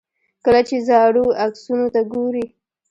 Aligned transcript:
کله 0.45 0.61
چې 0.67 0.75
زاړو 0.87 1.25
عکسونو 1.43 1.85
ته 1.93 2.01
ګورئ. 2.11 2.45